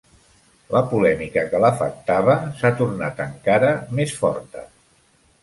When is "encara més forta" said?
3.27-4.67